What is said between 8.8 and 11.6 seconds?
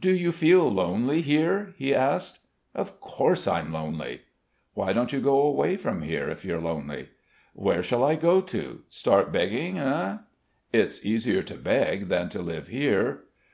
Start begging, eh?" "It's easier to